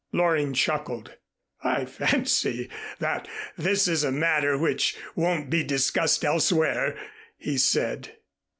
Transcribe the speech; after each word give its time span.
Loring 0.11 0.53
chuckled. 0.55 1.13
"I 1.63 1.85
fancy 1.85 2.71
that 2.97 3.27
this 3.55 3.87
is 3.87 4.03
a 4.03 4.11
matter 4.11 4.57
which 4.57 4.97
won't 5.15 5.51
be 5.51 5.63
discussed 5.63 6.25
elsewhere," 6.25 6.97
he 7.37 7.59
said. 7.59 8.15